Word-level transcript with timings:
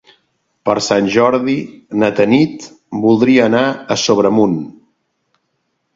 Per 0.69 0.73
Sant 0.85 1.09
Jordi 1.15 1.57
na 2.03 2.09
Tanit 2.21 2.67
voldria 3.07 3.47
anar 3.51 3.63
a 3.69 3.99
Sobremunt. 4.09 4.61